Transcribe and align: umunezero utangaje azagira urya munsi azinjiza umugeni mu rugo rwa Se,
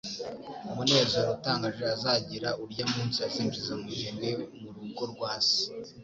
umunezero 0.71 1.27
utangaje 1.37 1.83
azagira 1.95 2.49
urya 2.63 2.85
munsi 2.91 3.17
azinjiza 3.27 3.69
umugeni 3.77 4.31
mu 4.61 4.69
rugo 4.83 5.03
rwa 5.11 5.31
Se, 5.47 5.63